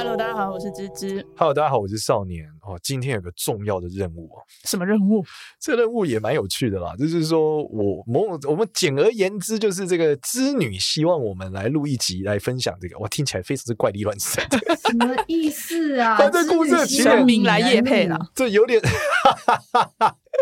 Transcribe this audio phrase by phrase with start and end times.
[0.00, 1.22] Hello，大家好，我是芝芝。
[1.36, 2.46] Hello，大家好，我是少年。
[2.62, 4.40] 哦，今天有个重要的任务哦。
[4.64, 5.22] 什么任务？
[5.60, 6.96] 这个任务也蛮有趣的啦。
[6.96, 12.98] 就是说我某我们简而言之，就是这个织女希望我们来录一集来分享这个。
[12.98, 14.42] 哇，听起来非常之怪力乱神。
[14.88, 16.16] 什么意思啊？
[16.16, 18.18] 反正故事的全名来夜配了。
[18.34, 18.80] 这有点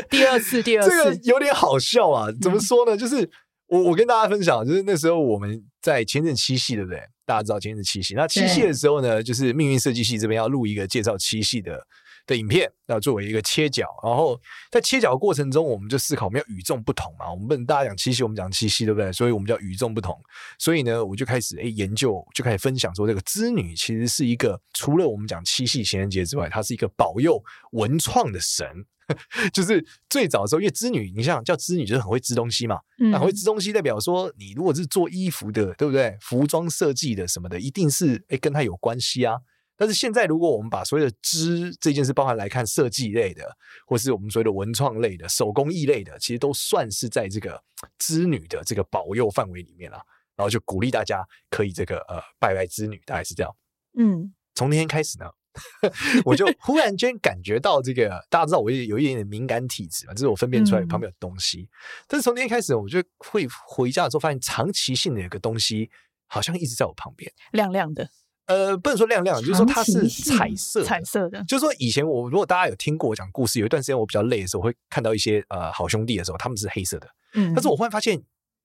[0.09, 2.29] 第二次，第二次，这个有点好笑啊。
[2.41, 2.95] 怎么说呢？
[2.95, 3.29] 嗯、就是
[3.69, 7.01] 我我跟大家分享，就是那时候我们在前阵七夕，对不对？
[7.27, 11.79] 大家知道今天是七夕，那七夕的时候呢，就是命运设计系这边要录一个介绍七夕的
[12.27, 13.87] 的影片，要作为一个切角。
[14.03, 19.13] 然后在切角的过程中，我们就思考我们要与众不同嘛，我们不能大家讲七夕，我们讲七夕，对不对？
[19.13, 20.19] 所以我们叫与众不同。
[20.59, 27.39] 所以呢，我就开始诶研究，就开始分享说，这个织女其实是一个除了我们讲七夕情人节之外，它是一个保佑
[27.73, 28.67] 文创的神。
[29.53, 32.79] 就是最早的时候，因为织女，你像叫织女，就是很会织东西嘛。
[32.99, 36.17] 那、嗯、会织东西，代表说你如果是做衣服的，对不对？
[36.21, 39.37] 服装设计的什么的，一定是诶跟它有关系啊。
[39.77, 47.63] 但是现在，如果我们把所有的织这件事包含来看，设计类的，或是我们所谓的文创类的、手工艺类的，其实都算是在这个
[47.97, 49.99] 织女的这个保佑范围里面了。
[50.35, 53.53] 然后就鼓励大家可以这个呃拜拜织女，大概是这样。
[53.97, 55.27] 嗯，从那天开始呢。
[56.25, 61.63] 我就忽然间感觉到这个，大家知道我有一点点敏感体质嘛，就是我分辨出来旁边有东西。
[61.63, 61.69] 嗯、
[62.07, 65.91] 但是从那天开始，我就会回家的时候发现，长期性的有个东西
[66.27, 68.09] 好像一直在我旁边，亮亮的。
[68.47, 71.45] 呃，不能说亮亮，就是说它是彩色，彩色的。
[71.45, 77.07] 就是说以前我如果大家有听过我讲故事，有一段时间我比较累的时候，我会看到一些呃好兄弟的时候，他们是黑色的。
[77.35, 78.19] 嗯，但是我忽然发现，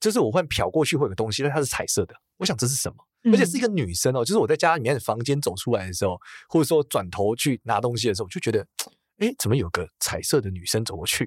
[0.04, 2.14] 就是我忽然瞟过去会有个东西，但它是彩色的。
[2.38, 2.96] 我想这是什么？
[3.32, 8.68] 而且是一个女生哦，就是我在家里面的房间走出来的时候，或者说转头去拿东西的时候，我就觉得，
[9.20, 11.26] 哎，怎么有个彩色的女生走过去？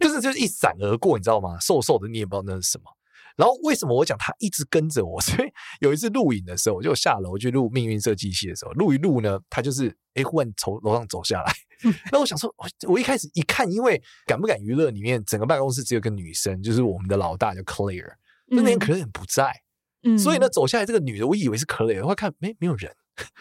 [0.00, 1.56] 就 是就是一闪而过，你知道吗？
[1.60, 2.84] 瘦瘦的，你也不知道那是什么。
[3.36, 5.20] 然后为什么我讲她一直跟着我？
[5.20, 5.48] 所以
[5.78, 11.52] 有一次录影的时候，我就下楼去录命运设计系的时候，录一录呢，她就是哎忽然从楼上走下来。
[12.10, 12.54] 那我想说，
[12.88, 18.14] 我一开始一看，因为敢不敢娱乐里面整个办公室只有个女生，就是我们的老大叫 Claire，
[18.46, 19.52] 那天 Claire 不在。
[20.04, 22.94] 嗯、所以呢，走下来这个女的，我以为是可蕾，我看没没有人。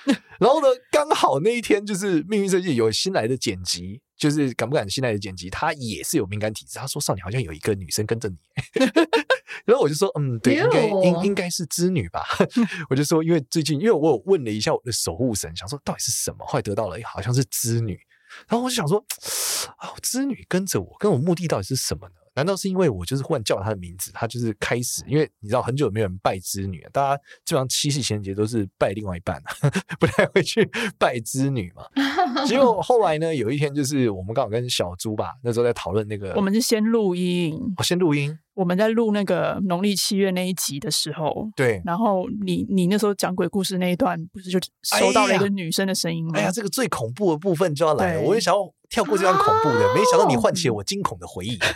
[0.40, 6.80] 然后呢，刚好那一天就是命运设计有新来的剪辑，就是敢不敢新来的剪辑，他也是有敏感体质。
[6.80, 8.38] 他说：“少女好像有一个女生跟着你。
[9.66, 12.25] ”然后我就说：“嗯，对，应该应应该是织女吧。
[12.90, 18.00] ”我就说：“因为最近，因为我有问了一下我的守护神，想说到底是什么，后来得到了，好像是织女。
[18.48, 19.03] 然后我就想说：
[19.78, 25.03] 啊，织女跟着我，跟我目的到底是什么呢？”难道是因为我就是忽然叫她的名字，她就是开始？
[25.08, 29.42] 因为你知道很久没有人拜织女，大家基本上七夕情人节都是拜另外一半，
[30.00, 30.64] 不太会去
[31.00, 31.88] 拜织女嘛。
[32.46, 38.38] 结果后来呢，有一天就是我们刚好跟小猪吧，那时候在讨论那个，我们是先录音，我先录音。
[38.53, 46.31] 我们在录那个农历七月那一集的时候，对，然后你你那时候讲鬼故事那一段，不是就收到了一个女生的声音吗？
[46.34, 51.59] 哎呀，这个最恐怖的部分就要来了，我也想要跳过这段恐怖的， 没想到你唤起了我惊恐的回忆。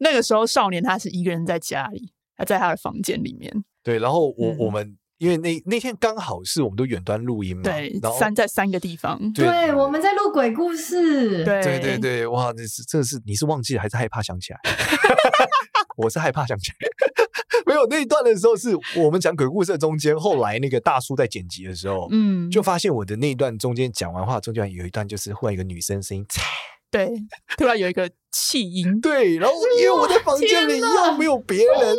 [0.00, 3.64] 那个时候少年他是一个人在家里，他在他的房间里面。
[3.84, 14.60] 对，然后我、嗯、我们因为那那天刚好是我们都远端录音嘛，对，三在三个地方，对，对我们在录鬼故事，对对对对，哇，这是这是你是忘记了还是害怕想起来？
[15.96, 16.88] 我是害怕想起来，
[17.64, 26.26] 没有那一段的时候是我们讲鬼故事的中间，后来那个大叔在剪辑的时候，嗯，就发现我的那一段中间讲完话中间有一段就是忽然一个女生声音。
[26.94, 27.10] 对，
[27.58, 31.98] 突然有一个气音，对，然后因为我在房间里又没有别人，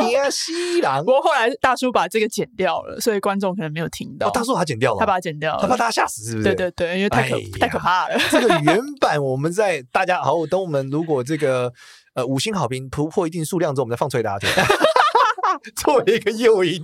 [0.00, 1.04] 给啊吸狼。
[1.04, 4.28] 不过后来大叔把这个剪掉了，所以观众可能没有听到。
[4.28, 6.44] 哦、大叔他剪掉了，他把他剪掉了，他怕大家吓死，是不是？
[6.44, 8.18] 对对对，因为太可、哎、太可怕了。
[8.30, 11.70] 这个原版我们在大家好，等我们如果这个
[12.14, 14.64] 呃五星好评突破一定数量之后，我们再放出来给大家听，
[15.76, 16.82] 作为一个诱因。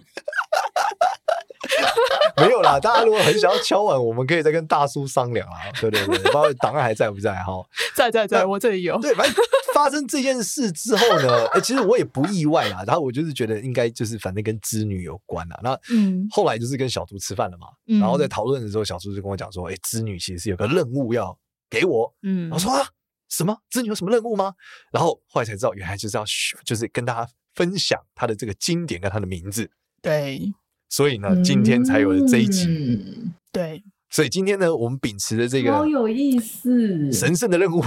[2.37, 5.59] 没有啦，大家如果很想要敲碗，我们可以再跟大叔商量啊。
[5.81, 7.53] 对对对， 不知道档案还在不在哈？
[7.95, 8.99] 在在在，我这里有。
[9.01, 9.35] 对，反正
[9.75, 12.85] 发生这件事之后呢，哎、欸，其实我也不意外啦。
[12.87, 15.59] 然后我就是觉得应该就是反正跟织女有关啦。
[15.63, 21.37] 那嗯，后来就是跟小猪吃饭了嘛，嗯、然后在讨论的时候，小猪就跟我讲说：“哎、欸，织女其实是有个任务要
[21.69, 22.87] 给我。”嗯，我说啊，
[23.29, 23.57] 什么？
[23.71, 24.55] 织女有什么任务吗？
[24.93, 26.25] 然后后来才知道，原来就是要
[26.65, 29.71] 就是跟大家分享他的这个经典跟他的名字。
[30.01, 30.41] 对。
[30.89, 32.67] 所以呢，今天才有了这一集。
[32.67, 37.83] 嗯、对，所以今天呢，我们秉持着这个好有意思神圣的任务，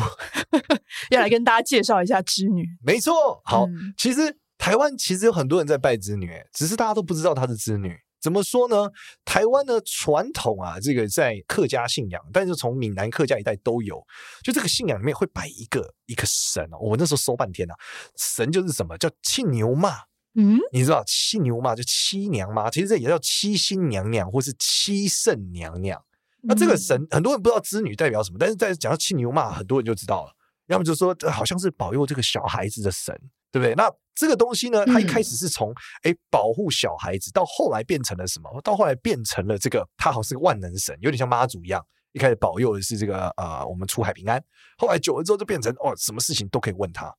[1.11, 2.65] 要来跟大家介绍一下织女。
[2.83, 7.97] 没错，好，嗯、其实台湾其实有很多人在拜织女，只是大家都不知道她是织女。
[8.21, 8.87] 怎么说呢？
[9.25, 13.99] 台湾的传统啊，这个在客家信仰，但是从闽南客家一带都有，
[14.43, 16.77] 就这个信仰里面会摆一个一个神哦。
[16.79, 17.73] 我那时候搜半天啊，
[18.15, 19.89] 神就是什么叫庆牛妈？
[20.35, 26.01] 嗯，你知道七牛妈就七娘妈，其实这也叫七星娘娘或是七圣娘娘。
[26.43, 30.31] 那这个神很多人不知道织女代表什么，但是在讲到七牛妈，很多人就知道了。
[30.67, 33.15] 要么就说好像是保佑这个小孩子的神。
[33.53, 33.75] 对不对？
[33.75, 35.73] 那这个东西呢，它一开始是从
[36.03, 38.61] 哎、嗯、保护小孩子，到后来变成了什么？
[38.61, 41.85] 到后来变成了这个，他好像是个万能神，有点像妈祖一样。
[42.13, 44.43] 一开始保佑的是这个呃，我们出海平安。
[44.77, 47.13] 后来久了之后，就变成哦，什么事情都可以问他。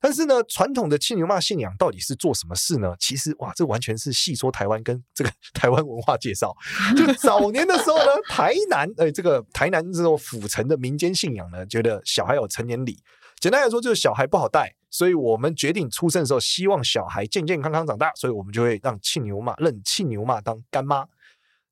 [0.00, 2.94] 但是呢，传统的七牛妈信仰到底是做什么事呢？
[2.98, 6.54] 其实哇，这完全是细说台湾跟这个台湾文化介绍。
[6.96, 13.02] 就早年的时候呢，台南哎，这个台南这种府城的民间信仰呢，觉得小孩有成年礼。
[13.40, 21.04] 简单来说，就是小孩不好带，所以我们决定出生的时候，希望小孩健健康康长大，所以我们就会让庆牛妈认庆牛妈当干妈。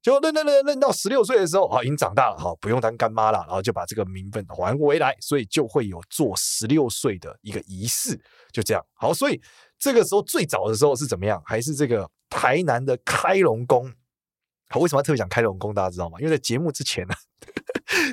[0.07, 8.17] 结果认认认认到十六岁的时候，啊，已经长大了，哈，不用当干妈了，然后就把这个名分还回来，所以就会有做十六岁的一个仪式，
[8.53, 8.81] 就这样。
[8.95, 9.43] 好，所以
[9.81, 11.43] 这个时候最早的时候是怎么样？
[11.45, 13.93] 还是这个台南的开龙宫？
[14.69, 15.75] 好，为什么要特别讲开龙宫？
[15.75, 16.21] 大家知道吗？
[16.21, 17.15] 因为在节目之前呢，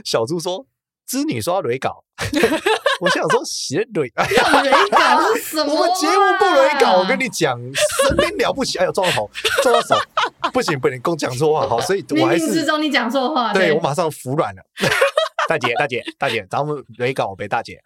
[0.03, 0.65] 小猪说
[1.07, 2.03] 织女说要雷稿。
[3.01, 5.73] 我想说写蕊，蕊稿是什么？
[5.73, 7.59] 我们节目不蕊稿，我跟你讲，
[8.07, 8.77] 神明了不起。
[8.77, 9.29] 哎呦，撞到头，
[9.61, 9.95] 撞到手，
[10.53, 11.67] 不行，不能讲错话。
[11.67, 14.61] 好，所以我还是之中你讲错话，对，我马上服软了。
[15.49, 17.81] 大姐，大姐，大姐，咱们蕊稿呗，大姐，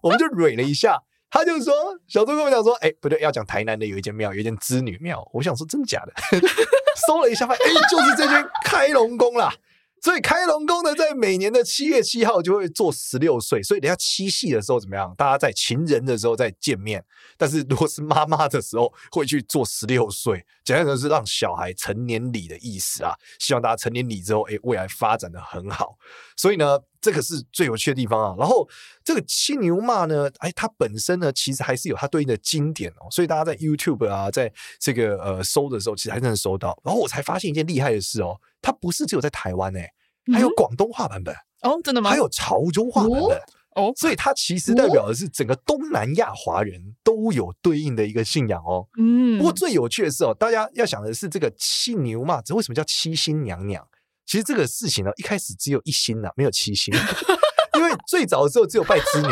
[0.00, 1.00] 我们就蕊了一下。
[1.30, 1.72] 他就说，
[2.08, 5.24] 小猪跟我讲说，哎，不对，要讲台南的有一间庙，有一间织女庙。
[5.32, 6.12] 我想说，真的假的？
[7.06, 9.54] 搜了一下，发现哎，就是这间开龙宫啦。
[10.02, 13.62] 所以开龙宫呢，在每年的七月七号就会做十六岁。
[13.62, 15.14] 所以等下七夕的时候怎么样？
[15.16, 17.04] 大家在情人的时候再见面。
[17.36, 23.12] 但是如果是妈妈的时候，会去做十六岁，简单的是让小孩成年礼的意思啊。
[23.38, 25.98] 希望大家成年礼之后，哎，未来发展的很好。
[26.36, 28.36] 所以呢，这个是最有趣的地方啊。
[28.38, 28.66] 然后
[29.04, 33.08] 这个七牛骂呢，哎，它本身呢，其实还是有它对应的经典哦。
[33.10, 36.78] 所以大家在 YouTube 啊，在这个呃搜的时候，其实还是能搜到。
[36.82, 38.40] 然后我才发现一件厉害的事哦。
[38.62, 39.88] 它不是只有在台湾哎，
[40.32, 42.10] 还有广东话版本哦，真的吗？
[42.10, 43.40] 还有潮州话版本
[43.76, 48.86] 哦，所以它其实代表的是整个东南亚华人都有对应的一个信仰哦。
[48.98, 53.86] 嗯，不过最有趣的是哦，大家要想的是这个七牛嘛，这为什么叫七星娘娘？
[54.26, 56.94] 其实这个事情呢，一开始只有一星呐，没有七星，
[57.76, 59.28] 因为最早的时候只有拜织女，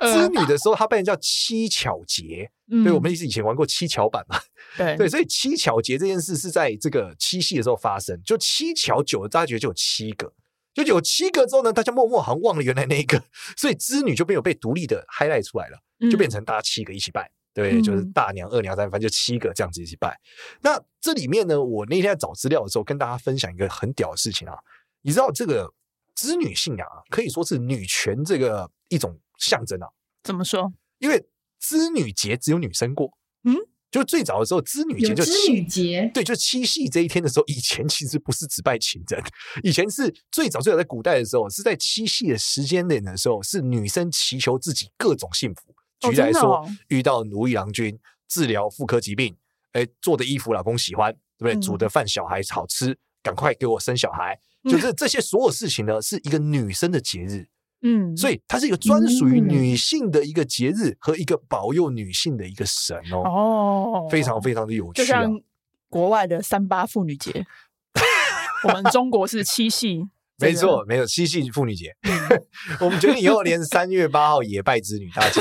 [0.00, 4.38] 织女的时候她被人叫七巧节，对，我们是以前玩过七巧板嘛。
[4.76, 10.30] 对对，所以七巧节这件事是在这个七夕的时候发生，就七巧九了，大家觉得就有七个，
[10.74, 13.22] 就有七个之后呢，大家默默好像忘了原来那一个，
[13.56, 15.78] 所以织女就没有被独立的 highlight 出来了，
[16.10, 20.14] 就变成大家七个一起拜，嗯、对，就是大娘、二娘、三，反正就七个这样子一起拜。
[20.60, 24.58] 那这里面呢，我那天在找资料的时候，跟大家分享一个很屌的事情啊，
[25.00, 25.72] 你知道这个
[26.14, 29.86] 织女信仰啊，可以说是女权这个一种象征啊。
[30.22, 30.72] 怎么说？
[30.98, 31.26] 因为
[31.60, 33.54] 织女节只有女生过，嗯。
[33.88, 39.22] 就最早的时候，织女节就织女节，对，就七夕这一天的时候，以前其实不是只拜情人，
[39.62, 45.74] 以前是最早最早在古代的时候，是在七夕的时间点的时候，是女生祈求自己各种幸福。
[46.00, 47.98] 举例来说，哦哦、遇到如意郎君，
[48.28, 49.34] 治疗妇科疾病，
[49.72, 51.54] 哎，做的衣服老公喜欢，对不对？
[51.54, 57.48] 嗯、煮的饭小孩好吃，赶快给我生小孩，就是这些所有事情呢，是一个女生的节日。
[57.86, 65.40] 嗯，所以它是一个专属于女性的一个节日和一个保佑女性的一个神哦，哦，非常非常的有趣，啊，就像
[65.88, 67.46] 国外的三八妇女节，
[68.66, 71.94] 我们中国是七夕， 没错，没有七夕妇女节，
[72.80, 75.40] 我们决定以后连三月八号也拜子女大姐，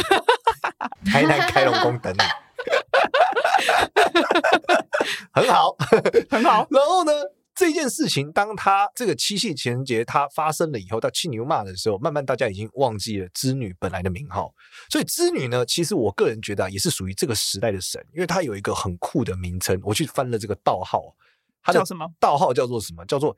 [1.05, 2.19] 台南开龙宫等你，
[5.33, 5.75] 很好，
[6.29, 7.11] 很好，然后呢？
[7.55, 14.53] 这件事情，当他这个七夕情人节它发生了以后，到七牛骂的时候，慢慢大家已经忘记了织女本来的名号。
[14.89, 19.79] 所以织女呢，其实我个人觉得啊，也是属于这个时代的神，因为它有一个很酷的名称。
[19.83, 21.15] 我去翻了这个道号，
[21.63, 22.05] 它叫什么？
[22.19, 23.05] 道号叫做什么？
[23.05, 23.35] 叫做。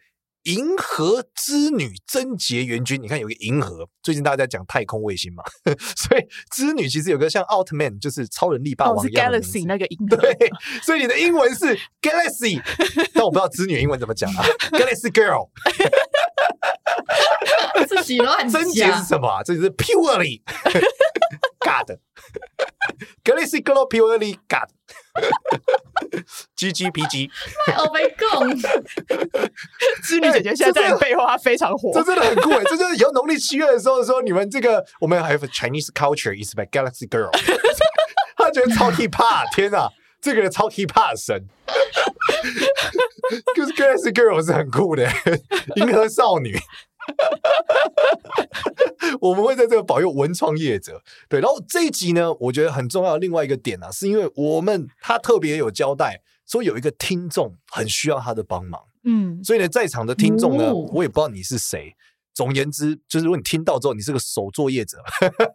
[0.48, 5.44] 银河织女贞洁元君，你看有个银河，最近大家在讲太空卫星嘛，
[5.98, 6.25] 所以
[6.56, 10.34] 织女其实有个像奥特曼，就是超人力霸王一样的、哦、Galaxy 那个银河，对，
[10.82, 12.62] 所以你的英文是 Galaxy，
[13.13, 15.50] 但我不知道织女英文怎么讲啊， Galaxy Girl，
[17.86, 19.44] 自己乱讲，贞洁是什么啊？
[19.44, 20.42] 这是 Purely
[21.67, 24.69] God，Galaxy Girl Purely God。
[26.55, 27.29] G G P G，
[27.77, 28.50] 我没空。
[30.03, 32.63] 织女姐姐现在在你背后，她非常火，这真的很酷哎！
[32.65, 37.29] 这就是以后农历七月的时候说，你们这个我们还有 Chinese culture is by Galaxy Girl，
[38.38, 39.89] 他他觉得超 hip hop，天哪，
[40.21, 41.47] 这个人超 hip hop 神。
[43.53, 45.05] 就是 Galaxy Girl 是很酷的，
[45.75, 46.57] 银河少女。
[49.21, 51.01] 我们会在这个保佑文创业者。
[51.29, 58.81] 对，然后这一集呢，我觉得很重要的另外一个点呢、啊，是因为我们他特别有交代，说有一个听众很需要他的帮忙。
[59.03, 61.95] 嗯，所以呢，在场的听众呢，哦、我也不知道你是谁。
[62.33, 64.99] 总言之，就是如果你听到之后，你是个手作业者，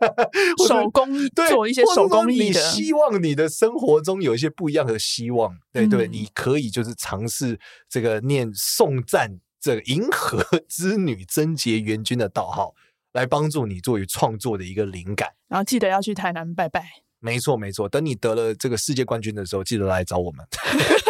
[0.66, 12.74] 手工对做一些手工艺的，你希望你的生活中有一些不一样的希望，对对，你可以就是尝试这个念颂赞这个银河之女贞洁元君的道号，
[13.12, 15.30] 来帮助你作为创作的一个灵感。
[15.48, 16.84] 然后记得要去台南拜拜。
[17.20, 20.44] 没错没错，等你得了这个世界冠军的时候，记得来找我们，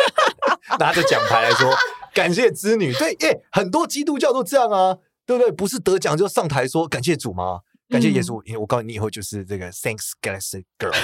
[0.78, 1.74] 拿着奖牌来说
[2.12, 2.92] 感谢织女。
[2.94, 4.98] 对，耶，很多基督教都这样啊。
[5.24, 5.52] 对不对？
[5.52, 7.60] 不是得奖就上台说感谢主吗？
[7.88, 10.90] 感谢耶稣，嗯、因为我告诉你，以后就是这个 Thanks Galaxy Girl。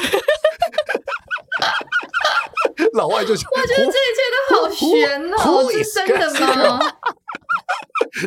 [2.95, 6.27] 老外就想，我觉得这一切都好玄哦，是真的
[6.69, 6.81] 吗？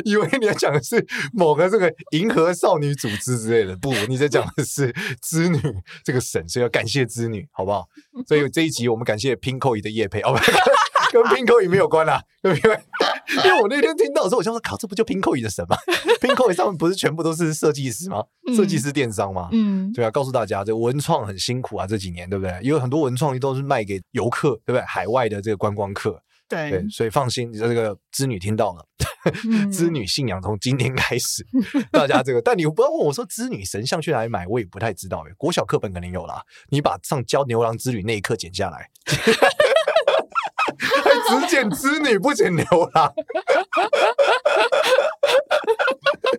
[0.04, 5.58] 以为你要讲的是某个这个银河少女组织之类的，不，你在讲的是织女
[6.04, 7.86] 这个神，所以要感谢织女，好不好？
[8.26, 10.38] 所以这一集我们感谢 Pinkoi 的叶配，哦，
[11.12, 12.78] 跟 Pinkoi 没有关啦，对不对？
[13.44, 15.76] 因为我那天听到的时候，我想说，靠，这不就 Pinkoi 的神吗
[16.20, 18.22] ？Pinkoi 上面不是全部都是设计师吗？
[18.54, 19.48] 设计师电商吗？
[19.52, 22.58] 嗯，对啊，告诉大家，这文创很辛苦啊，这几年对不对？
[22.62, 24.80] 因为很多文创都是卖给游客，对不对？
[24.82, 26.20] 海外的这个观光客，
[26.52, 28.86] 对，对，所以放心，你这个织女听到了，
[29.72, 31.46] 织女信仰从今天开始，
[31.90, 35.32] 大家这个，但你不要问我说织女神像去哪里买，我也不太知道诶。
[35.38, 38.90] 国小课本肯定有啦，你把上教牛郎织女那一课剪下来。
[41.04, 43.12] 还只剪织女不剪牛郎，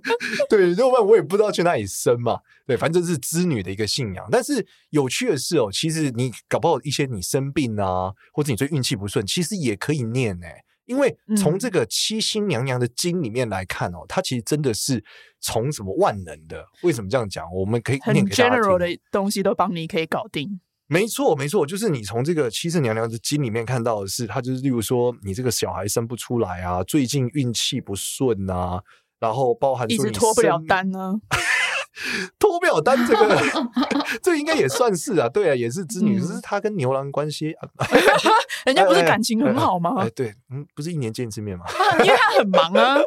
[0.50, 2.40] 对，要不然我也不知道去哪里生嘛。
[2.66, 4.28] 对，反正是织女的一个信仰。
[4.32, 10.66] 但是有趣的是哦，其实你搞不好一些你生病啊，或者你最运气不顺，其实也可以念哎、欸。
[10.86, 15.02] 因为从这个七星娘娘的经里面来看哦，它其实真的是
[15.40, 16.66] 从什么万能的。
[16.82, 17.46] 为什么这样讲？
[17.54, 18.00] 我们可以。
[18.02, 20.60] 很 general 的东西都帮你可以搞定。
[20.88, 28.84] 没错，没错，就是你从这个七圣娘娘的经里面看到的是，她就是例如说，你这个小孩生不出来啊，最近运气不顺啊，
[29.24, 31.38] 然后包含说你一直脱不了单呢、啊，
[32.38, 33.42] 脱不了单这个，
[34.22, 37.56] 这应该也算是啊，对啊，也是织女，只、嗯、是他跟牛郎关系，
[38.68, 39.94] 人家不是感情很好吗？
[40.00, 41.64] 哎，哎，哎，对，嗯，不是一年见一次面吗？
[42.04, 42.98] 因为他很忙啊，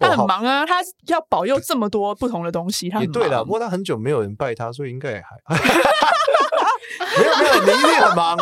[0.00, 0.76] 他很忙啊，他
[1.08, 5.36] 要保佑这么多不同的东西，他也对了，不过他很久没有人拜他，所以应该也还。
[7.18, 8.38] 没有没有，你一定很忙，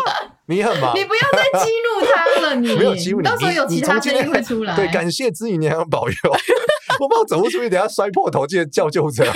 [0.46, 4.76] 你很忙，你不要再激怒他了，你没有激怒你，到时候有其他声音会出来。
[4.76, 6.14] 对，感谢织女娘娘保佑，
[6.98, 9.24] 我怕走不出去，等下摔破头，记得叫救护车。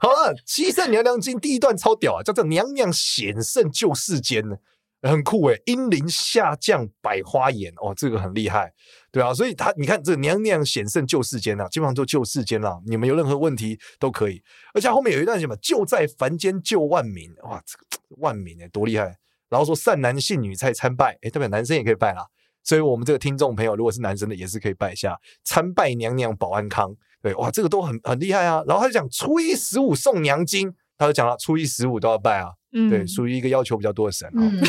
[0.00, 4.56] 好了，《七圣娘娘经》第一段超屌啊，叫做“娘娘显圣救世间”呢。
[5.02, 8.72] 很酷诶，英灵下降百花颜哦，这个很厉害，
[9.12, 14.42] 对啊，所以他你看这个娘娘显圣救世间啊，基本上都救世间了，你们有任何问题都可以，
[14.74, 17.84] 而且后面有一段什么救在凡间救万民，哇，这个
[18.18, 19.16] 万民诶，多厉害！
[19.48, 22.26] 然后说善男信女才参拜，诶，代表男生也可以拜啦，
[22.68, 28.62] 所以我们这个听众朋友如果是男生的也是可以拜一下参拜娘娘保安康，对，哇，这个都很很厉害啊。
[28.66, 32.50] 然后他就讲初一十五送娘经，他就讲了初一十五都要拜啊。
[32.72, 34.62] 嗯，对，属于一个要求比较多的神啊、嗯。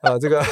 [0.00, 0.16] 呃。
[0.18, 0.42] 这个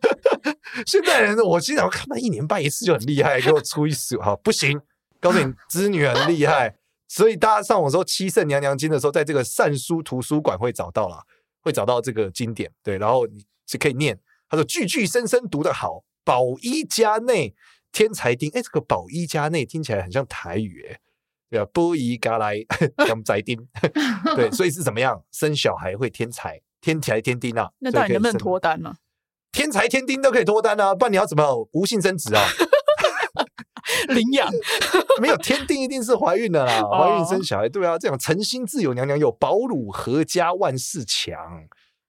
[0.84, 4.78] 现代人，我经常看他一年拜一次就很厉害，给我初一十五，好不行，
[5.20, 6.76] 告诉你，织女很厉害，
[7.08, 11.22] 所以大家上网搜《七圣娘娘经》的时候，在这个善书图书馆会找到了，
[11.62, 14.20] 会找到这个经典，对，然后你是可以念，
[14.50, 17.54] 他说句句声声读得好，保一家内
[17.90, 21.00] 天才丁，哎，这个保一家内听起来很像台语，哎。
[21.50, 22.56] 对啊，不宜嘎来
[23.06, 23.56] 养宅丁，
[24.36, 25.24] 对，所以是怎么样？
[25.32, 27.70] 生小孩会天才，天才天丁啊。
[27.80, 28.96] 那到底能不能脱单呢？
[29.50, 32.44] 天才天丁都可以脱单啊，不然你要怎么无性生殖啊？
[34.08, 34.46] 领养
[35.22, 41.34] 没有天丁一定是怀孕的啦，怀孕生小孩，对啊，这样诚心自有娘娘有，保乳合家万事强，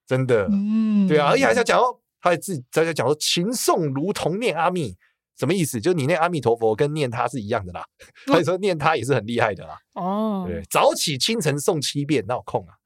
[0.06, 4.96] 真的，嗯，对啊，而且还在讲哦，他还自己在讲说勤诵如同念阿弥。
[5.38, 5.80] 什么意思？
[5.80, 7.82] 就你念阿弥陀佛跟念他是一样的啦。
[8.28, 9.78] 所以说念他也是很厉害的啦。
[9.94, 12.76] 哦，对，早起清晨诵七遍，哪有空啊？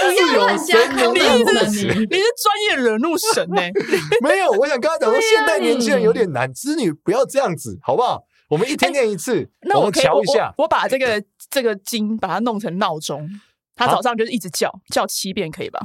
[0.00, 0.78] 不要乱讲，
[1.14, 3.62] 你是你是专业惹怒神呢？
[4.20, 8.22] 没有，我想跟他讲说，现代年轻人有点难，织女不要这样子，好不好？
[8.50, 10.52] 我们一天念一次，那我瞧一下。
[10.58, 13.26] 我把这个这个经把它弄成闹钟，
[13.74, 15.80] 他早上就是一直叫叫七遍，可以吧？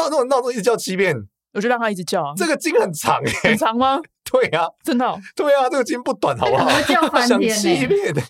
[0.00, 1.28] 闹钟闹钟一直叫七遍。
[1.52, 4.00] 我就让他一直叫啊，这个经很长哎，很长吗？
[4.30, 5.04] 对啊，真的，
[5.34, 6.70] 对啊，这个经不短，好不好？
[6.86, 8.22] 叫翻天呢，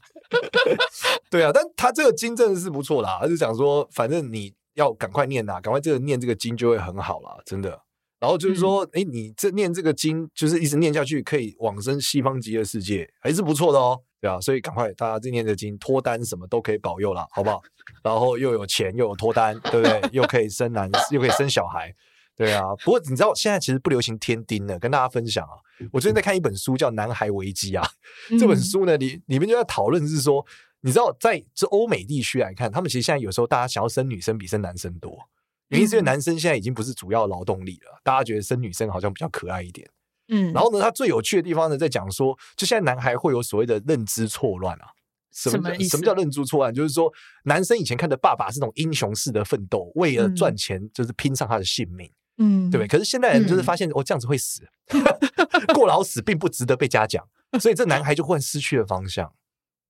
[1.30, 7.78] 对啊，但他这个经真的是不错啦，他就讲说，反正你要赶快念呐，赶快这个念这个经就会很好啦，真的。
[8.20, 17.62] 然后就是说，哎、嗯，你这念这个经，就是一直念下去，可以往生西方极乐世界，还是不错的哦，对啊，所以赶快大家这念这经，脱单什么都可以保佑了，好不好？
[18.04, 20.02] 然后又有钱，又有脱单，对不对？
[20.12, 21.94] 又可以生男，又可以生小孩，
[22.36, 22.62] 对啊。
[22.84, 25.56] 不过你知道现在其实不流行天丁了，跟大家分享啊，
[25.90, 27.88] 我最近在看一本书叫《男孩危机》啊，
[28.30, 30.44] 嗯、这本书呢，里里面就在讨论是说，
[30.82, 35.18] 你知道在这欧美地区来看，他们其实现在有时候大家想要生女生比生男生多。
[35.70, 39.88] 原因是因为男生现在已经不是主要劳动力了，大家觉得生女生好像比较可爱一点。
[40.28, 44.86] 嗯，然后呢，他最有趣的地方呢，在讲说，就现在男孩会有所谓的认知错乱啊。
[45.32, 46.74] 什么，什么叫认知错乱？
[46.74, 47.12] 就是说，
[47.44, 52.88] 男生以前看的爸爸是那种英雄式的奋斗，为了赚钱就是拼上他的性命，嗯，对不对？
[52.88, 54.62] 可是现在人就是发现，哦，这样子会死，
[55.72, 57.24] 过劳死并不值得被嘉奖，
[57.60, 59.32] 所以这男孩就忽然失去了方向，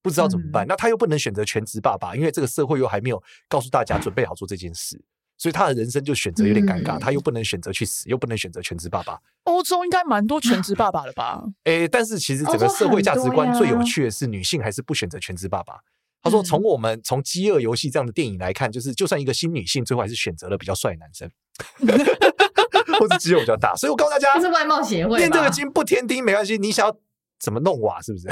[0.03, 0.67] 不知道怎么办。
[0.67, 5.03] 那他又不能选择全职爸爸，因为这个社会又还没有告诉大家准备好做这件事。
[5.41, 9.19] 所以他的人生就选择有点尴尬，嗯、他又不能选择去死，又不能选择全职爸爸。
[9.45, 11.43] 欧洲应该蛮多全职爸爸的吧？
[11.65, 15.77] 诶、欸，但是其实整个社会价值观最有趣的是，女性还是不选择全职爸爸。
[16.23, 21.31] 他说，从我们从《饥饿游戏》这样的电影来看，就是就算一个新女性，最后还是选择了比较帅的男生，
[23.01, 23.75] 或者肌肉比较大。
[23.75, 26.95] 所以我告诉大家，这是外貌协会，念这个经不添丁没关系，你想要
[27.39, 28.29] 怎么弄瓦是不是？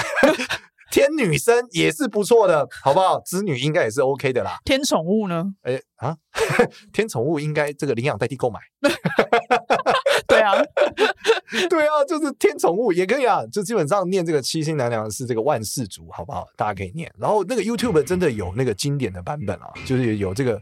[0.91, 3.21] 添女生也是不错的，好不好？
[3.21, 4.59] 织女应该也是 OK 的啦。
[4.65, 5.45] 天宠物呢？
[5.63, 6.17] 哎、欸、啊，
[6.93, 8.59] 天宠物应该这个领养代替购买。
[10.27, 10.53] 对啊，
[11.69, 13.45] 对啊，就是天宠物也可以啊。
[13.47, 16.47] 就基本上念这个七星娘娘是这个万事足，好不好？
[16.57, 17.13] 大家可以念。
[17.19, 20.61] 然后那个 YouTube 真的有那个经典的版本啊，就是有这个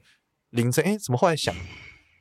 [0.50, 0.84] 铃声。
[0.84, 1.54] 哎、欸，怎么后来响？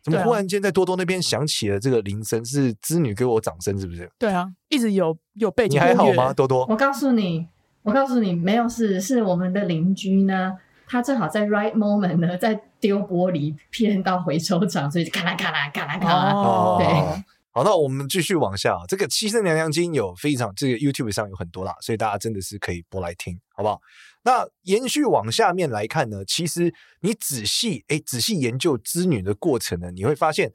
[0.04, 2.44] 怎么忽然间在多多那边响起了这个铃声？
[2.46, 4.08] 是织女给我掌声，是不是？
[4.20, 5.78] 对啊，一直有有背景。
[5.78, 6.66] 你还好吗，多多？
[6.70, 7.48] 我告诉你。
[7.86, 16.32] 我告诉你，没有事，是我们的邻居呢，他正好在 right moment 呢，在丢玻璃片到回收厂，所以咔啦咔啦咔啦咔啦。
[16.34, 16.88] 哦，对，
[17.54, 18.76] 好，那我们继续往下。
[18.88, 23.80] 这个七星娘娘经有非常，这个 YouTube 上有很多啦，所以大家真的是可以播来听，好不好？
[24.24, 30.52] 那延续往下面来看呢，其实你仔细哎仔细研究织女的过程呢，你会发现，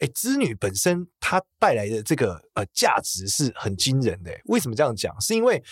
[0.00, 4.30] 哎，织女本身它带来的这个呃价值是很惊人的。
[4.44, 5.18] 为什么这样讲？
[5.22, 5.62] 是因为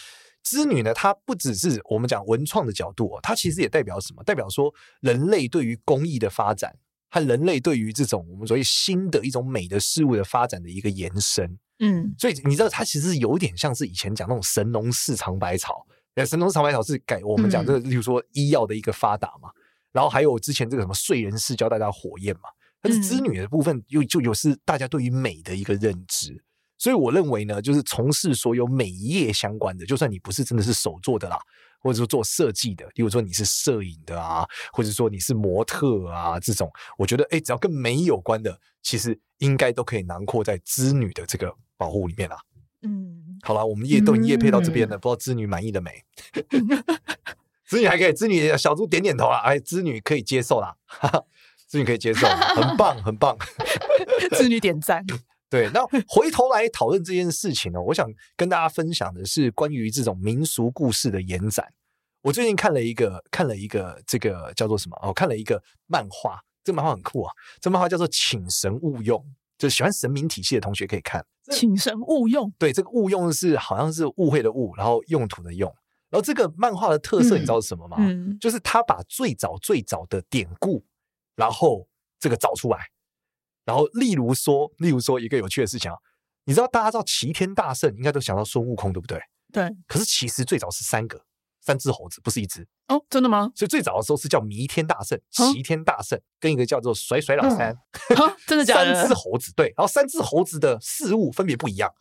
[0.43, 4.23] 织女呢，它不只是我们讲文创的角度哦，它其实也代表什么？
[4.25, 6.75] 代表说人类对于工艺的发展
[7.11, 11.59] 和人类对于这种我们所谓新的一种美的事物的发展的一个延伸。
[11.79, 15.87] 嗯，所以你知道，它其实有点像是以前讲那种神农氏尝百草。
[16.27, 19.51] 神农氏尝百草是改我们讲这个，例如说医药的一个发达嘛。
[19.93, 22.43] 然后还有之前这个什么燧人氏教大家火焰嘛。
[22.81, 26.43] 但是织女的部分又就有是大家对于美的一个认知。
[26.83, 31.39] 所以我认为呢，就是从事所有美业相关的，就算你不是真的是手做的啦，
[31.81, 36.69] 或者说做设计的，比如说你是摄影的啊，或者说你是模特啊这种，
[36.99, 42.37] 我觉得哎，只要跟美有关的，其实应该都可以囊括在织女的这个保护里面啦。
[42.83, 45.93] 嗯，好了，我们业都业配到这边了，嗯、不知道织女满意了没？
[47.71, 51.25] 织女还可以，织女小猪点点头啊，哎，织女可以接受啦，哈哈，
[51.69, 53.39] 织女可以接受，很棒，很棒，
[54.37, 55.07] 织女点赞。
[55.53, 61.71] 对，那回头来讨论这件事情呢，我想跟大家分享的是关于这种民俗故事的延展。
[62.23, 64.97] 我最近看了一个，看了一个这个叫做什么？
[65.03, 67.31] 哦看了一个漫画，这个漫画很酷啊。
[67.61, 69.21] 这个漫画叫做《请神勿用》，
[69.59, 71.23] 就是喜欢神明体系的同学可以看。
[71.51, 75.71] 请神勿用，对，这个勿用是好像是误会的误，然后用途的用。
[76.09, 77.99] 然后这个漫画的特色你知道是什么吗？
[78.01, 80.83] 嗯，就是他把最早最早的典故，
[81.37, 81.87] 然后
[82.19, 82.79] 这个找出来。
[83.65, 85.97] 然后，例如说，例如说一个有趣的事情啊，
[86.45, 89.21] 你知道大家知道齐天大圣应该都想到孙悟空，对不对？
[89.53, 89.71] 对。
[89.87, 91.25] 可是其实最早是三个，
[91.61, 92.67] 三只猴子，不是一只。
[92.89, 93.51] 哦，真的吗？
[93.55, 97.77] 所以最早的时候是叫弥天大圣、齐天大圣，跟一个叫做甩甩老三。
[98.47, 98.95] 真的假的？
[98.95, 99.73] 三只猴子，对。
[99.77, 101.93] 然后三只猴子的事物分别不一样。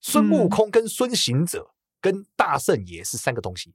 [0.00, 3.72] 孙悟空跟孙行者跟大圣爷是三个东西。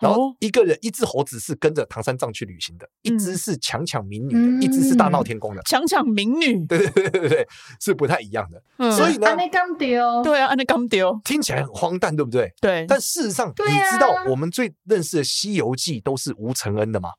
[0.00, 5.62] 然后一个人，一只猴子是跟着唐三藏去旅行的，一只是强抢民女的，一只是大闹天宫的。
[5.62, 7.48] 强抢民女，对对对对对，
[7.80, 8.92] 是不太一样的。
[8.96, 12.52] 所以呢，安内刚丢，对啊，安内刚丢，听起来很荒诞，对不对？
[12.60, 12.84] 对。
[12.88, 17.10] 但事实上，你知道我们最认识的《西游记》都是吴承恩的吗？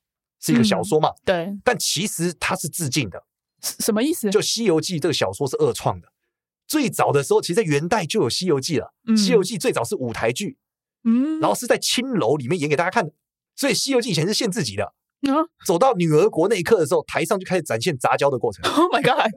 [0.41, 1.09] 是一个小说嘛？
[1.23, 1.57] 对。
[1.63, 3.23] 但其实它是致敬的，
[3.61, 4.29] 什么意思？
[4.29, 6.09] 就《西游记》这个小说是二创的。
[6.67, 10.57] 最早的时候，其实在元代就有《西游记》了，《西游记》最早是舞台剧。
[11.05, 13.13] 嗯，然后是在青楼里面演给大家看的，
[13.55, 14.93] 所以《西游记》以前是限制级的。
[15.27, 15.33] 嗯，
[15.65, 18.63] 走到女儿国那一刻的时候，台上就开始展现杂交的过程。
[18.75, 19.31] Oh my god！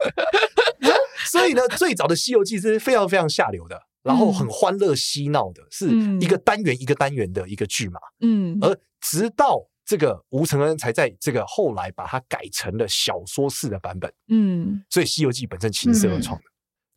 [1.31, 3.79] 所以呢，最早的《西游记》是非常非常下流的。
[4.01, 5.89] 然后很欢乐嬉闹的，是
[6.21, 7.99] 一个单元一个单元的一个剧嘛。
[8.21, 14.11] 嗯，而直到这个吴承恩才在这个后来把它改成了小说式的版本。
[14.29, 16.43] 嗯，所以《西游记》本身其实是二创的。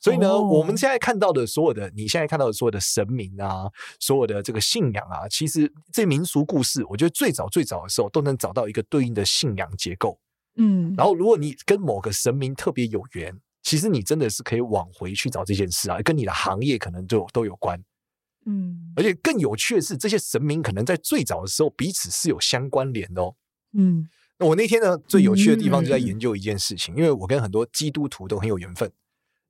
[0.02, 10.18] 所以呢，我们现在看到的所有的，你现在看到的所有的神明啊，所有的这个信仰啊，其实这民俗故事，我觉得最早最早的时候都能找到一个对应的信仰结构。
[10.56, 17.80] 嗯，然后如果你跟某个神明特别有缘，其实你真的是可以往回去找这件事啊，跟你的行业可能就都有关。
[18.44, 23.36] 嗯，而且更有趣的是，这些神明可能在最早的时候彼此是有相关联的哦。
[23.74, 28.90] 嗯，那我那天呢，最有趣的地方就在研究一件事情，因为我跟很多基督徒都很有缘分。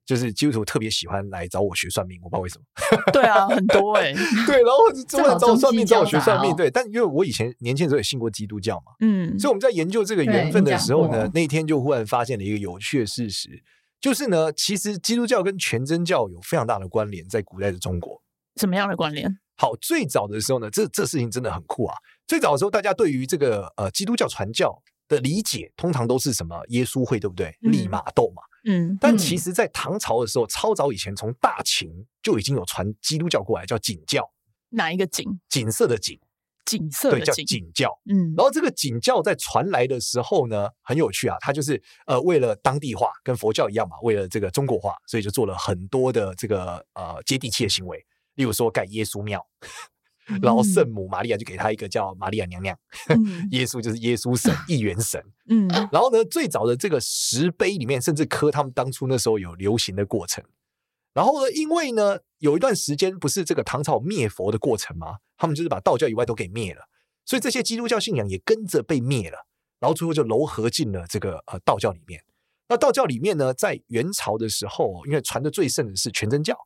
[0.05, 2.65] 就是基督徒特别喜欢来找我学算命，我不知道为什么。
[3.11, 4.13] 对啊，很多哎、欸。
[4.45, 5.03] 对，然后就
[5.37, 6.55] 找我算命，找我学算命。
[6.55, 13.63] 对，但因为我以前年轻的时候也信过基督教嘛，嗯，所以我们在研究这个缘分的时候呢，那天就忽然发现了一个有趣的事实，
[14.01, 18.21] 就是呢，其实基督教跟全真教有非常大的关联，在古代的中国。
[18.57, 19.39] 什么样的关联？
[19.55, 21.95] 好，最早的时候呢，这这事情真的很酷啊。
[22.27, 27.55] 最早的时候，大家对于这个呃基督教传教的理解，通常都是什么耶稣会，对不对？
[27.61, 28.41] 利玛窦嘛。
[28.65, 31.89] 嗯，但其实，在唐朝的时候，超早以前，从大秦
[32.21, 34.31] 就已经有传基督教过来，叫景教。
[34.69, 35.39] 哪一个景？
[35.49, 36.19] 景色的景，
[36.65, 37.99] 景色的叫景教。
[38.09, 48.03] 嗯，然后这个景教在传来的时候呢，很有趣啊，它就是呃，为了当地化，跟佛教一样嘛，为了这个中国化，所以就做了很多的这个呃接地气的行为，
[48.35, 49.45] 例如说盖耶稣庙。
[50.41, 52.77] 然后圣母玛利亚就给他一个叫玛利亚娘娘，
[53.09, 55.23] 嗯、 耶稣就是耶稣神，一元神。
[55.49, 60.43] 嗯，然后呢，最早的这个石碑里面甚至刻他们当初那时候有流行的过程。
[61.13, 65.17] 然后呢，因为呢有一段时间不是这个唐朝灭佛的过程吗？
[65.37, 66.81] 他们就是把道教以外都给灭了，
[67.25, 69.45] 所以这些基督教信仰也跟着被灭了。
[69.79, 72.23] 然后最后就糅合进了这个呃道教里面。
[72.69, 76.57] 那道教里面呢，在元朝的时候，因为传的最盛的是全真教。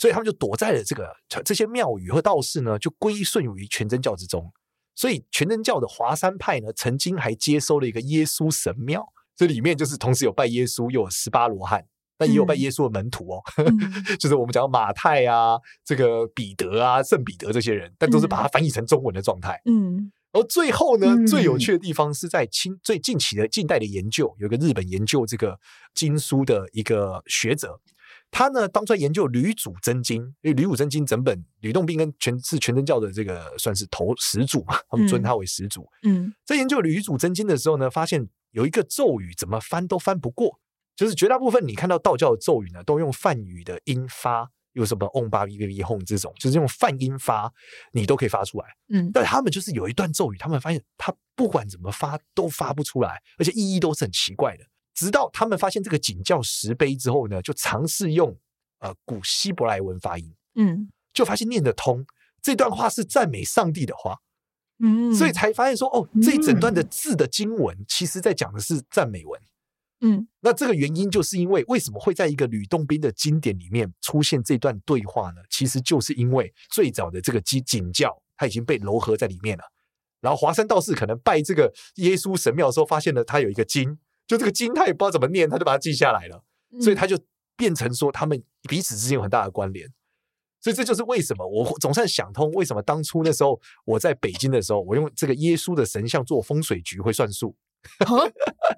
[0.00, 4.50] 所以他们就躲在了这个这些庙宇和道士呢，就归顺于全真教之中。
[4.94, 11.84] 所以全真教的华山派呢，曾经还接收了一个耶稣神庙，这里面就是同时有拜耶稣，又有十八罗汉，
[12.16, 13.78] 但也有拜耶稣的门徒哦，嗯、
[14.18, 19.60] 就是我们讲马太啊，这个彼得啊，圣彼得这些人，但都是把它翻译成中文的状态。
[19.66, 25.58] 嗯，然后最后呢，嗯、最有趣的地方是在清最近期的近代的研究，有一个日本研究这个
[25.94, 27.78] 经书的一个学者。
[28.30, 35.88] 他呢，当初研究《吕祖真经》，因为《吕祖真经》整本，吕洞宾跟全是全真教的这个算是头始祖嘛，他们尊他为始祖。
[36.04, 40.60] 嗯，在研究《吕祖真经》的时候呢，发现有一个咒语怎么翻都翻不过，
[40.94, 47.52] 就是绝大部分你看到道教的咒语呢，都用梵语的音发，有什么嗡巴比比比吽这种，就是用梵音发，
[47.92, 48.66] 你都可以发出来。
[48.88, 54.64] 嗯，但他们就是有一段咒语，他们发现他不管怎么发都发不出来，而且意义都是很奇怪的。
[54.94, 58.36] 直到他们发现这个景教石碑之后呢，就尝试用
[58.80, 62.04] 呃古希伯来文发音，嗯，就发现念得通。
[62.42, 64.18] 这段话是赞美上帝的话，
[64.78, 69.40] 嗯，所以才发现说，哦，这一整段的字的经文，其实在讲的是赞美文，
[70.00, 70.26] 嗯。
[70.40, 75.42] 那这个原因就是因为为什么会在一个吕洞宾的经典里面出现这段对话呢？
[75.50, 79.64] 其实就是因为最早的这个景景教，它已经被糅合在里面了。
[80.22, 83.98] 然后华山道士可能拜这个耶稣神庙的时候，发现了他有一个经。
[84.30, 86.40] 就这个经，他也不知道怎么念，他就把它记下来了，
[86.80, 87.18] 所以他就
[87.56, 89.88] 变成说他们彼此之间有很大的关联，
[90.60, 97.56] 所以这就是为什么我总算想通为什么当初那时候我在北京的时候，我用这个耶稣的神像做风水局会算数，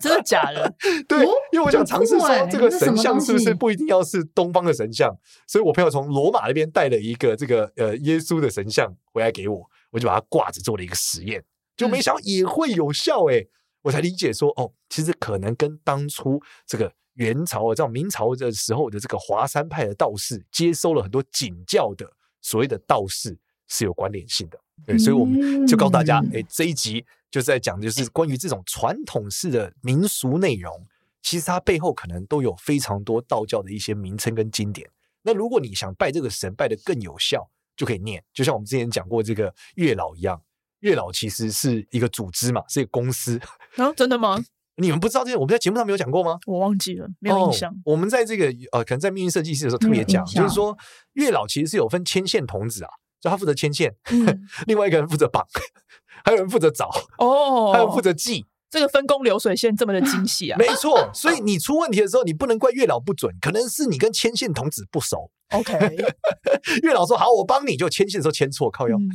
[0.00, 0.74] 真的假的？
[1.06, 5.14] 对，因为我想尝试说这个神像是不是不一定要是东方的神像，
[5.46, 11.44] 所以我朋友从罗马那边带了一个这个呃耶稣的神像回来给我，我就把它挂着做了一个实验，
[11.76, 13.44] 就没想到也会有效哎。
[13.82, 23.36] 我才理解说，哦，其实可能跟当初这个元朝、这样明朝的时候的这个华山派的道士接收了很多景教的所谓的道士
[23.68, 24.58] 是有关联性的。
[24.86, 30.86] 对，所以我们就告诉大家，哎，这一集就是在讲，就是关于这种传统式的民俗内容，
[31.22, 34.88] 其实它背后可能都有非常多道教的一些名称跟经典。
[35.22, 40.40] 那如果你想拜这个神拜得更有效，就可以念，就像我们之前讲过这个月老一样。
[40.82, 43.40] 月老其实是一个组织嘛，是一个公司
[43.76, 43.92] 啊？
[43.96, 44.38] 真的吗？
[44.76, 45.36] 你们不知道这些？
[45.36, 46.38] 我们在节目上没有讲过吗？
[46.46, 47.70] 我忘记了，没有印象。
[47.70, 50.76] 哦、我们在这个呃，可能在命运设计师的时候特别讲，就是说
[51.14, 52.90] 月老其实是有分牵线童子啊，
[53.20, 55.46] 就他负责牵线，嗯、另外一个人负责绑，
[56.24, 58.46] 还有人负责找哦，还有人负责记。
[58.70, 60.56] 这个分工流水线这么的精细啊！
[60.58, 65.30] 没错，所以你出问题的时候，你不能怪月老不准，可能是你跟牵线童子不熟。
[65.52, 65.94] OK，
[66.82, 68.96] 月老说好，我帮你，就牵线的时候牵错，靠腰。
[68.96, 69.10] 嗯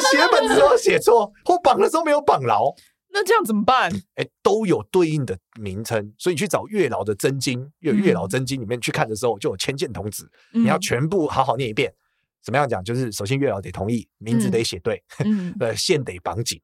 [0.00, 2.72] 写本子的时候写错，或绑的时候没有绑牢，
[3.12, 3.90] 那这样怎么办？
[4.14, 11.92] 哎，都有对应的名称，所以你去找月老的真经，月月老真经里面去看的时候，就有牵线童子，嗯、你要全部好好念一遍。
[12.40, 12.82] 怎么样讲？
[12.82, 16.58] 就是首先月老得同意，名字得写对，嗯， 呃，线得绑紧，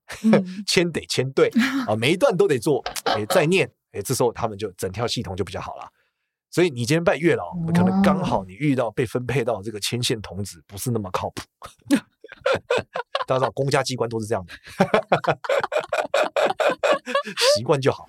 [0.66, 1.51] 签、嗯、 得签对
[1.87, 5.87] 啊， 每一段都得做，哎，再念，哎，这时候他们就整条系统就比较好了。
[6.51, 11.42] 所以你今天拜月老，可能刚好你遇到被分配到这个牵线童子，不是那么靠谱。
[13.26, 14.52] 大家知道，公家机关都是这样的，
[17.56, 18.06] 习惯就好。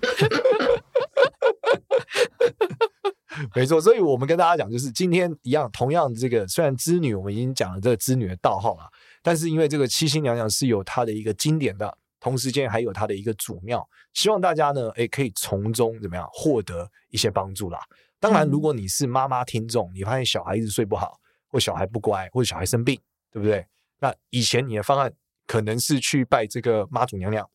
[3.54, 8.90] 没错，所以我们跟大家讲，就是今天一样，同样这个虽然织女我们已经讲了这个织女的道号了，
[9.22, 17.78] 但是因为这个七星娘娘是有她的一个经典的，同时间还有她的一个祖庙，希望大家呢，诶，可以从中怎么样获得一些帮助啦。
[18.18, 22.98] 当然，如果你是妈妈听众，你发现小孩一直睡不好，或小孩不乖，或者小孩生病，
[23.30, 23.66] 对不对？
[24.00, 25.12] 那以前你的方案
[25.46, 27.48] 可能是去拜这个妈祖娘娘、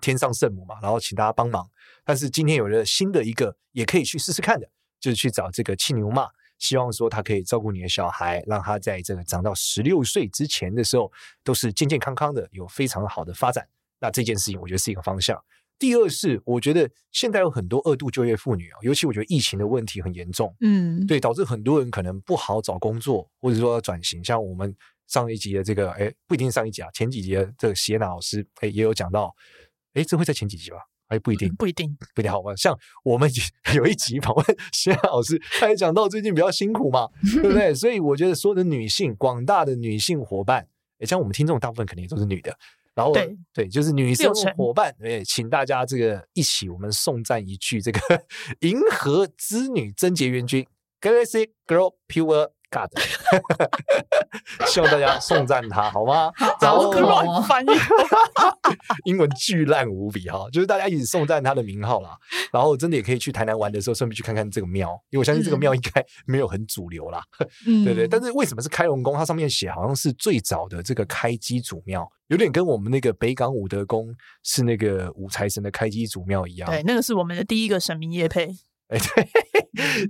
[0.00, 1.68] 天上圣母嘛，然后请大家帮忙。
[2.04, 6.26] 但是今天有了新的一个，也可以去试试看的，就是去找这个青牛妈，
[6.58, 11.12] 希望说他可以照顾你的小孩，让他在这个长到十六岁之前的时候
[11.44, 13.68] 都是健健康康的，有非常好的发展。
[14.00, 15.38] 那这件事情，我觉得是一个方向。
[15.78, 24.24] 第二是，我觉得现在有很多二度就业妇女啊，尤其我觉得疫情的问题很严重，嗯，对，导致很多人可能不好找工作，或者说要转型。
[24.24, 24.74] 像我们
[25.08, 29.34] 上一集的这个，哎，不一定上一集啊，前几集的这个谢娜老师，哎，也有讲到，
[29.94, 30.76] 哎，这会在前几集吧？
[31.08, 32.54] 哎，不一定，不一定，不一定好吧？
[32.54, 33.30] 像我们
[33.74, 37.74] 有一集访问谢娜老师，他也讲到最近比较辛苦嘛， 对不对？
[37.74, 40.68] 所以我觉得所有的女性，广大的女性伙伴，
[40.98, 42.54] 哎，像我们听众大部分肯定都是女的。
[42.94, 48.00] 然后对，对，就是女性伙伴，哎，请大家这个一起，我们颂赞一句这个
[48.60, 50.66] 银河织女贞洁元君
[51.00, 52.90] ，Galaxy Girl Pure God，
[54.66, 56.30] 希望大家颂赞他，好吗？
[56.60, 57.68] 好乱翻译，
[59.04, 62.16] 英文巨烂无比哈，就是大家一起颂赞他的名号啦。
[62.52, 67.22] 然后真的也可以去台南玩的时候，顺便去看看这个庙，因为我相信这个庙应该没有很主流啦。
[67.66, 69.16] 嗯、 对对，但是为什么是开隆宫？
[69.16, 76.68] 它上面写好像是最早的这个开基祖庙，有点跟我们那个北港武德宫是那个武财神的开基祖庙一样。
[76.70, 78.54] 对，那个是我们的第一个神明业配。
[78.88, 78.98] 哎，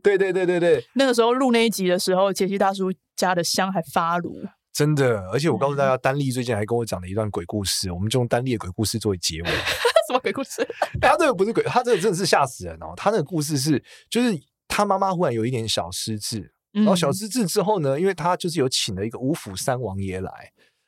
[0.03, 4.37] 对， 对对对对对，那个时候录那一集的时候，杰西大叔家的香还发炉，
[4.73, 5.21] 真的。
[5.33, 9.51] 而且我告诉大家，丹丽最近还跟我讲了一段鬼故事，我们就用丹丽的鬼故事作为结尾。
[10.09, 10.67] 什么鬼故事？
[11.01, 12.95] 他这个不是鬼，他这个真的是吓死人哦。
[12.97, 20.31] 他那个故事是，就是他妈妈忽然有一点小失智，然后小失智之后呢，因为他就是有请了一个五府三王爷来，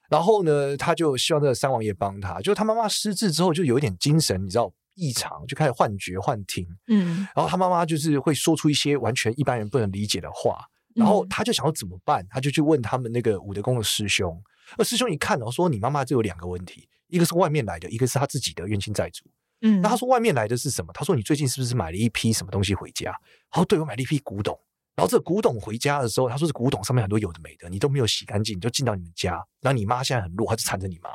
[0.08, 2.40] 然后呢，他就希望这个三王爷帮他。
[2.40, 4.72] 就他妈妈失智之后，就有一点精神，你知道。
[4.94, 14.42] 异常就开始幻觉、幻听，嗯，然后他妈妈就是会说出一些完全一般人不能理解的话，然后他就想要怎么办，他就去问他们那个武德宫的师兄，
[14.76, 19.24] 那师兄一看，然后说：“你妈妈就有两个问题，一个是外面来的，一个是他自己的冤亲债主。”
[19.62, 20.92] 嗯，那他说外面来的是什么？
[20.92, 23.10] 他说：“你最近是不是买了一批什么东西回家？”
[23.52, 24.58] 然后对，我买了一批古董，
[24.96, 31.10] 然后这古董回家的时候，他说是古董上面很多有的没的，你都没有洗干净，你就进到你们家，然后你妈现在很弱，他就缠着你妈。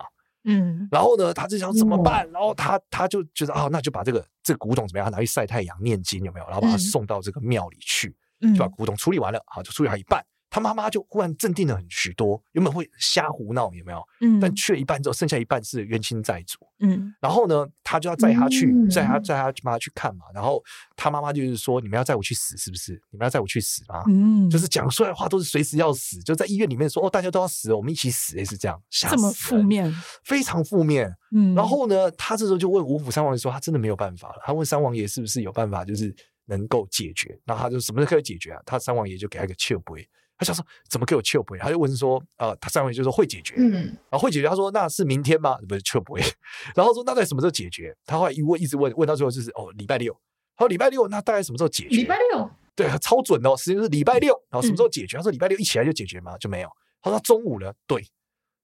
[0.45, 2.29] 嗯，然后呢，他就想怎么办？
[2.31, 5.05] 然后他他就觉得啊，那就把这个这个古董怎么样？
[5.11, 6.45] 他拿去晒太阳、念经有没有？
[6.45, 8.15] 然后把它送到这个庙里去，
[8.55, 10.23] 就把古董处理完了，好，就处理好一半。
[10.55, 14.01] 他妈妈就忽然镇定了很许多，原本会瞎胡闹有没有？
[14.21, 16.57] 嗯，但去了一半之后，剩下一半是冤亲债主。
[16.79, 20.23] 嗯，然后呢，他就要载他去，载他载他妈去看嘛。
[20.33, 20.63] 然后
[20.95, 22.93] 他妈妈就是说：“你们要载我去死是不是？
[23.11, 31.13] 你们要载我去死吗？”嗯，就是讲出来的话都是随时要死，就在医院里面说：“哦，大家都要死，我们一起死。”也是这样，这么负面，非常负面。
[31.35, 36.15] 嗯，然后呢，他这时候就问五府三王爷说：“他真的没有办法了。”他问三王爷是不是有办法，就是
[36.45, 37.37] 能够解决？
[37.43, 38.61] 然后他就什么都可以解决啊。
[38.65, 40.07] 他三王爷就给他一个笑杯。
[40.37, 41.57] 他想说怎么给我撤回？
[41.57, 43.71] 他就问说，呃，他上回就说会解决，嗯，
[44.09, 44.47] 然后会解决。
[44.47, 45.57] 他说那是明天吗？
[45.67, 46.21] 不是撤回。
[46.75, 47.95] 然后说那在什么时候解决？
[48.05, 50.13] 他后来一问一直问，问到最后就是哦，礼拜六。
[50.57, 51.95] 他说礼拜六，那大概什么时候解决？
[51.95, 54.33] 礼拜六，对，超准哦，时间是礼拜六。
[54.49, 55.17] 然后什么时候解决？
[55.17, 56.37] 嗯、他说礼拜六一起来就解决吗？
[56.37, 56.69] 就没有。
[57.01, 58.01] 他说中午呢，对，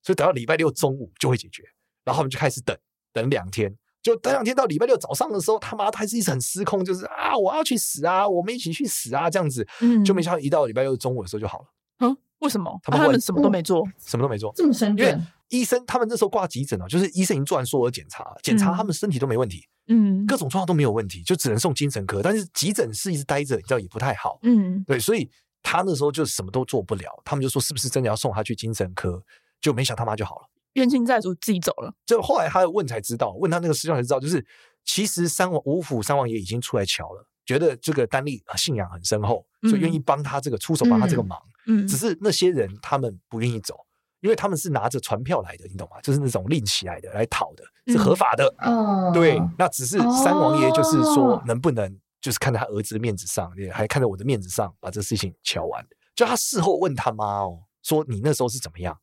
[0.01, 1.63] 所以等到礼拜六中午就会解决。
[2.03, 2.75] 然后他们就开始等，
[3.13, 3.77] 等两天。
[4.01, 9.67] 就等两天到礼拜六早上的时候，他妈他还是一直很失控，就是啊，我要去死啊，我们一起去死啊，这样子。
[9.81, 11.65] 嗯，就没想到一到礼拜六中午的时候就好了。
[11.99, 12.17] 嗯。
[12.39, 15.03] 为什么他们，什么都没做，什么都没做，这么神秘？
[15.03, 15.15] 因为
[15.49, 22.19] 医生他们那时候挂急诊啊，就是医生已经做完所有的检查，检查他们身体都没问题，嗯，各种状况都没有问题，就只能送精神科。
[22.23, 25.29] 但是急诊室一直待着，你知道也不太好，嗯，对，所以
[25.61, 27.11] 他那时候就什么都做不了。
[27.23, 29.21] 他们就说是不是真的要送他去精神科？
[29.61, 31.93] 就没想他妈就好了，冤亲债主自己走了。
[32.05, 34.45] 就后来他问才知道，问他那个师兄才知道，就是
[34.85, 41.39] 其实三王五府三王爷已经出来瞧了，觉得这个丹丽信仰很深厚，所以愿意帮他这个出手帮他这个忙。
[41.67, 43.75] 嗯，只是那些人他们不愿意走，
[44.21, 46.01] 因为他们是拿着传票来的，你懂吗？
[46.01, 48.51] 就是那种拎起来的来讨的，是合法的。
[48.59, 55.85] 嗯，对，那只是三王爷就是说，能不能就是看在他儿子的面子上，也还看在我的面子上，把这事情瞧完。
[56.15, 58.97] 就他事后问他妈哦，说你那时候是怎么样？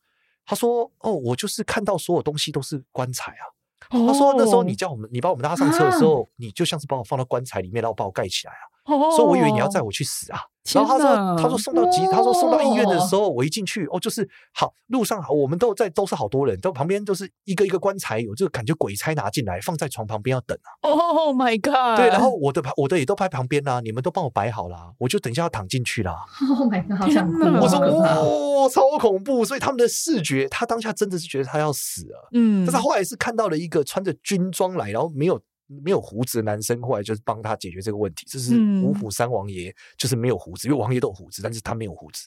[0.48, 3.44] 他说哦，我就是看到所有东西都是棺材啊。
[3.90, 8.64] 他说那时候你叫我们，你把我们拉上车的时候，你就像是把我放到棺材里面，然后把我盖起来啊。
[8.88, 10.40] 所以我以为你要载我去死啊。
[10.74, 20.68] 然后他说：“他说送到急，他说送到医院的时候，我一进去哦，就是好路上好，我们都在都是好多人，都旁边都是一个一个棺材，有这个感觉鬼差拿进来放在床旁边要等啊。
[20.82, 21.96] Oh my god！
[21.96, 26.14] 对，然后我的我的也都拍旁边啦，你们都帮我摆好啦，我就等一下要躺进去啦。
[26.58, 26.98] Oh my god！
[26.98, 29.46] 好想哭，我说哇，超恐怖！
[29.46, 32.28] 所以他们的视觉，他当下真的是觉得他要死了。
[32.34, 35.40] 嗯，但是后来是看到了一个穿着军装来，然后没有。
[35.68, 42.26] 没有胡子的男生后来就是帮他解决这个问题，这是五虎三王爷，就是没有胡子，因为王爷都有胡子，但是他没有胡子，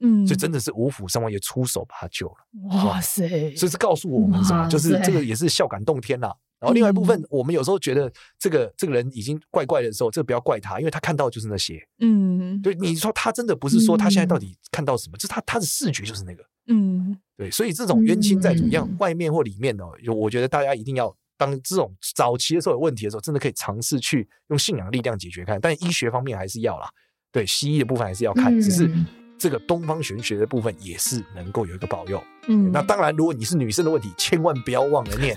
[0.00, 2.84] 嗯，所以真的是五虎三王爷出手把他救了。
[2.84, 3.26] 哇塞！
[3.56, 4.68] 所以是告诉我们什么？
[4.68, 6.30] 就是这个也是孝感动天呐。
[6.60, 11.82] 然后另外一部分，我们有时候觉得这个这个人已经怪怪的时候，这个不要怪他，因为他看到就是那些。
[11.98, 16.44] 嗯，对，你说他真的不是说他现在到底看到什么，就是他他的视觉就是那个。
[16.68, 21.16] 嗯，对，所以这种冤亲再怎么样，外面或里面哦，我觉得大家一定要。
[21.36, 26.88] 当这种早期的时候有问题的时候，真的可以尝试去用信仰力量解决看，但医学方面还是要啦。
[27.32, 28.90] 对，西医的部分还是要看，只是
[29.38, 32.22] 这个东方玄学的部分也是能够有一个保佑。
[32.48, 35.36] 嗯，那当然，如果你是女生的问题，千万不要忘了念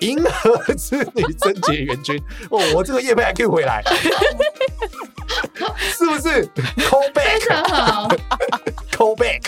[0.00, 3.82] 银河之女贞洁元君哦，我这个业配还可以回来，
[5.78, 8.08] 是不是？Call back，非常好
[8.94, 9.42] ，Call back。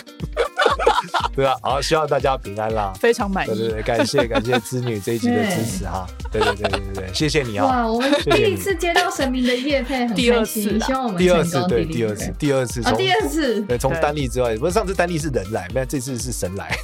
[1.34, 3.48] 对啊，好，希望大家平安啦，非常满意。
[3.48, 6.06] 对对对，感谢感谢织女这一集的支持哈。
[6.32, 7.66] 对对对对对对，谢谢你啊。
[7.66, 10.80] 哇，我们第一次接到神明的叶配，很开心。
[10.80, 16.74] 希望我们第二次对第二次第二次啊第二次对从丹立之外，不是上次丹立是人来，没有这次是神来。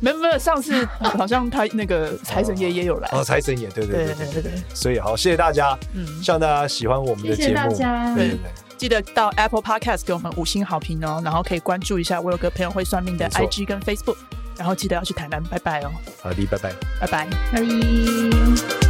[0.00, 3.08] 没有没有，上次 好像他那个财神爷也有来。
[3.12, 4.52] 哦，财神爷，对对对对对对。
[4.72, 7.42] 所以好，谢谢大家，嗯，希望大家喜欢我们的节目。
[7.42, 8.14] 谢谢大家。
[8.14, 8.67] 对对对。
[8.78, 14.16] 记得到 Apple Podcast 给我们五星好评哦，然后可以关注一下我有个朋友会算命的 IG 跟 Facebook，
[14.56, 15.90] 然后记得要去台南，拜拜哦。
[16.22, 18.87] 好的，拜拜，拜拜，拜拜。